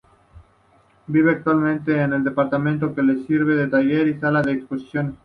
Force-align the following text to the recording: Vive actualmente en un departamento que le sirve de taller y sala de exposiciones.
Vive 1.05 1.29
actualmente 1.31 1.95
en 1.95 2.13
un 2.13 2.23
departamento 2.23 2.95
que 2.95 3.03
le 3.03 3.23
sirve 3.27 3.53
de 3.55 3.67
taller 3.67 4.07
y 4.07 4.19
sala 4.19 4.41
de 4.41 4.53
exposiciones. 4.53 5.13